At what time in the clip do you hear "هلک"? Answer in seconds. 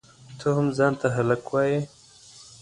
1.15-1.43